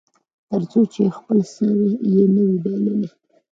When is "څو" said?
0.71-0.79